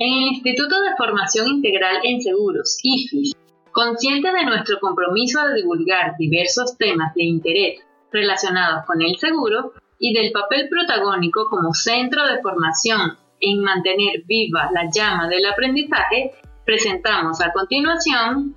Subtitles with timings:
[0.00, 3.34] En el Instituto de Formación Integral en Seguros, IFIS,
[3.72, 7.80] consciente de nuestro compromiso de divulgar diversos temas de interés
[8.12, 14.70] relacionados con el seguro y del papel protagónico como centro de formación en mantener viva
[14.72, 16.30] la llama del aprendizaje,
[16.64, 18.54] presentamos a continuación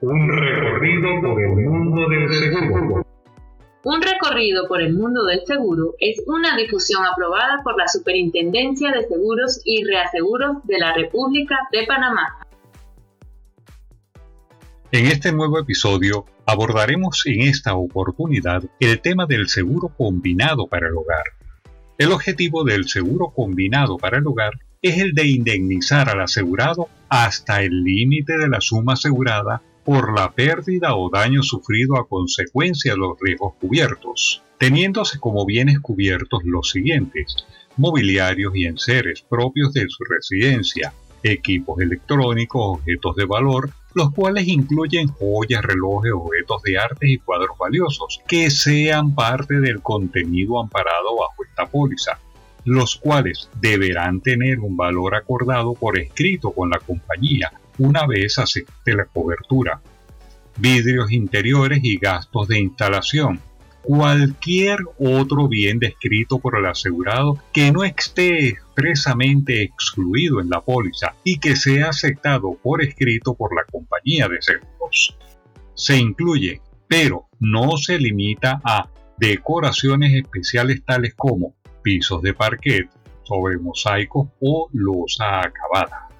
[0.00, 3.06] un recorrido por el mundo del seguro.
[3.84, 9.08] Un recorrido por el mundo del seguro es una difusión aprobada por la Superintendencia de
[9.08, 12.46] Seguros y Reaseguros de la República de Panamá.
[14.92, 20.94] En este nuevo episodio abordaremos en esta oportunidad el tema del seguro combinado para el
[20.94, 21.24] hogar.
[21.98, 27.62] El objetivo del seguro combinado para el hogar es el de indemnizar al asegurado hasta
[27.62, 32.98] el límite de la suma asegurada por la pérdida o daño sufrido a consecuencia de
[32.98, 37.46] los riesgos cubiertos, teniéndose como bienes cubiertos los siguientes,
[37.76, 45.08] mobiliarios y enseres propios de su residencia, equipos electrónicos, objetos de valor, los cuales incluyen
[45.08, 51.44] joyas, relojes, objetos de arte y cuadros valiosos, que sean parte del contenido amparado bajo
[51.44, 52.18] esta póliza,
[52.64, 58.94] los cuales deberán tener un valor acordado por escrito con la compañía una vez acepte
[58.94, 59.80] la cobertura.
[60.56, 63.40] Vidrios interiores y gastos de instalación.
[63.82, 71.14] Cualquier otro bien descrito por el asegurado que no esté expresamente excluido en la póliza
[71.24, 75.16] y que sea aceptado por escrito por la compañía de seguros.
[75.74, 82.88] Se incluye, pero no se limita a decoraciones especiales tales como pisos de parquet
[83.24, 86.11] sobre mosaicos o losa acabada.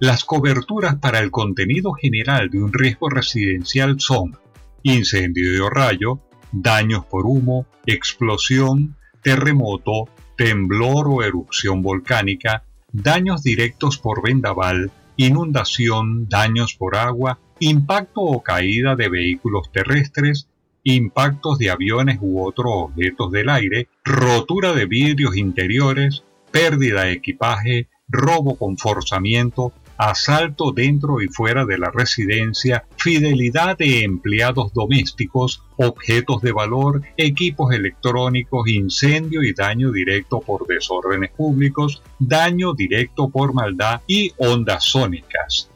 [0.00, 4.38] Las coberturas para el contenido general de un riesgo residencial son
[4.84, 6.20] incendio de rayo,
[6.52, 10.04] daños por humo, explosión, terremoto,
[10.36, 18.94] temblor o erupción volcánica, daños directos por vendaval, inundación, daños por agua, impacto o caída
[18.94, 20.48] de vehículos terrestres,
[20.84, 26.22] impactos de aviones u otros objetos del aire, rotura de vidrios interiores,
[26.52, 34.04] pérdida de equipaje, robo con forzamiento, asalto dentro y fuera de la residencia, fidelidad de
[34.04, 42.74] empleados domésticos, objetos de valor, equipos electrónicos, incendio y daño directo por desórdenes públicos, daño
[42.74, 45.68] directo por maldad y ondas sónicas.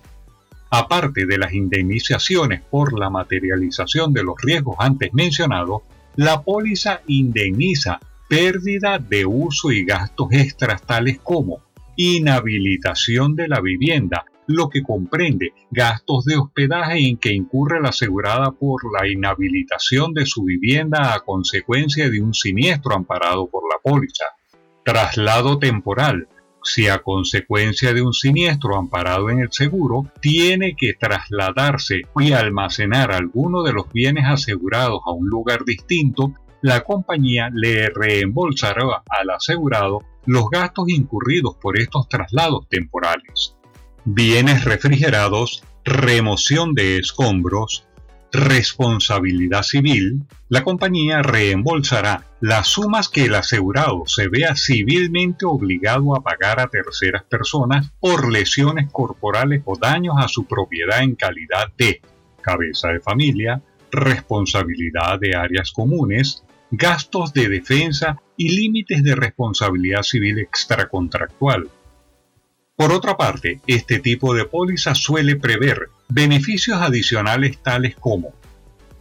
[0.70, 5.82] Aparte de las indemnizaciones por la materialización de los riesgos antes mencionados,
[6.14, 11.60] la póliza indemniza pérdida de uso y gastos extras tales como
[11.96, 18.50] inhabilitación de la vivienda, lo que comprende gastos de hospedaje en que incurre la asegurada
[18.52, 24.24] por la inhabilitación de su vivienda a consecuencia de un siniestro amparado por la póliza.
[24.84, 26.28] Traslado temporal.
[26.64, 33.10] Si a consecuencia de un siniestro amparado en el seguro, tiene que trasladarse y almacenar
[33.10, 40.00] alguno de los bienes asegurados a un lugar distinto, la compañía le reembolsará al asegurado
[40.24, 43.56] los gastos incurridos por estos traslados temporales.
[44.04, 47.86] Bienes refrigerados, remoción de escombros,
[48.32, 56.22] responsabilidad civil, la compañía reembolsará las sumas que el asegurado se vea civilmente obligado a
[56.22, 62.00] pagar a terceras personas por lesiones corporales o daños a su propiedad en calidad de
[62.40, 66.44] cabeza de familia, responsabilidad de áreas comunes,
[66.74, 71.68] gastos de defensa y límites de responsabilidad civil extracontractual.
[72.76, 78.32] Por otra parte, este tipo de póliza suele prever beneficios adicionales tales como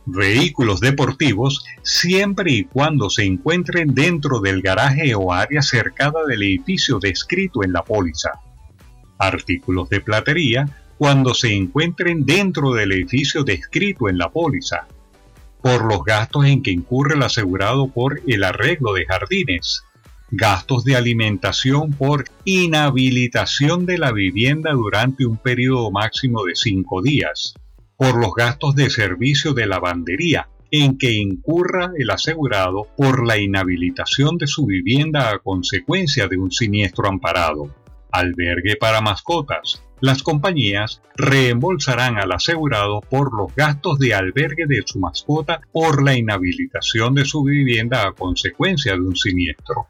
[0.06, 7.00] vehículos deportivos siempre y cuando se encuentren dentro del garaje o área cercada del edificio
[7.00, 8.32] descrito en la póliza.
[9.18, 10.68] Artículos de platería
[10.98, 14.88] cuando se encuentren dentro del edificio descrito en la póliza
[15.62, 19.84] por los gastos en que incurre el asegurado por el arreglo de jardines,
[20.32, 27.54] gastos de alimentación por inhabilitación de la vivienda durante un periodo máximo de cinco días,
[27.98, 34.38] por los gastos de servicio de lavandería en que incurra el asegurado por la inhabilitación
[34.38, 37.76] de su vivienda a consecuencia de un siniestro amparado,
[38.10, 45.00] albergue para mascotas, las compañías reembolsarán al asegurado por los gastos de albergue de su
[45.00, 49.88] mascota por la inhabilitación de su vivienda a consecuencia de un siniestro.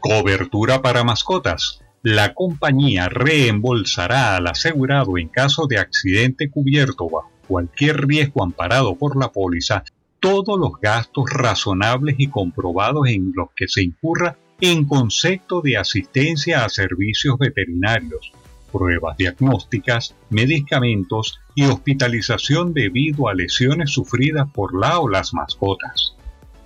[0.00, 1.80] Cobertura para mascotas.
[2.02, 9.16] La compañía reembolsará al asegurado en caso de accidente cubierto bajo cualquier riesgo amparado por
[9.16, 9.84] la póliza
[10.18, 16.64] todos los gastos razonables y comprobados en los que se incurra en concepto de asistencia
[16.64, 18.32] a servicios veterinarios,
[18.72, 26.16] pruebas diagnósticas, medicamentos y hospitalización debido a lesiones sufridas por la o las mascotas.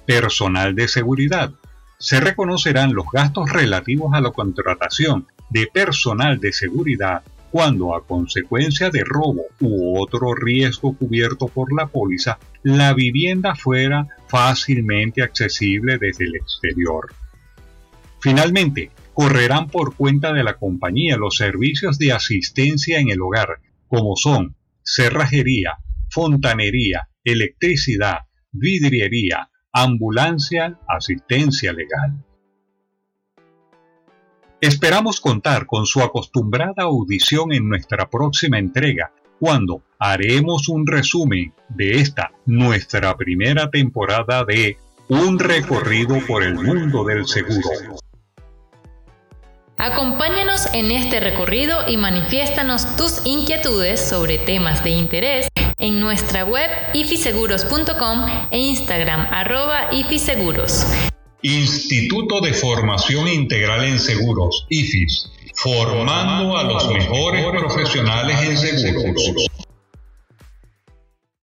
[0.07, 1.51] Personal de seguridad.
[1.99, 8.91] Se reconocerán los gastos relativos a la contratación de personal de seguridad cuando a consecuencia
[8.91, 16.27] de robo u otro riesgo cubierto por la póliza, la vivienda fuera fácilmente accesible desde
[16.27, 17.15] el exterior.
[18.21, 24.15] Finalmente, correrán por cuenta de la compañía los servicios de asistencia en el hogar, como
[24.15, 25.79] son cerrajería,
[26.11, 32.23] fontanería, electricidad, vidriería, ambulancia, asistencia legal.
[34.61, 42.01] Esperamos contar con su acostumbrada audición en nuestra próxima entrega, cuando haremos un resumen de
[42.01, 44.77] esta nuestra primera temporada de
[45.09, 48.06] Un recorrido por el mundo del seguro.
[49.79, 56.71] Acompáñanos en este recorrido y manifiéstanos tus inquietudes sobre temas de interés en nuestra web
[56.95, 60.87] ifiseguros.com e Instagram arroba ifiseguros.
[61.43, 69.51] Instituto de Formación Integral en Seguros, IFIS, formando a los mejores profesionales en seguros.